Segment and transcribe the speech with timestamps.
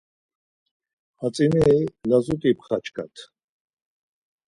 [1.19, 3.15] Hatzineris lazut̆i pxaçkat.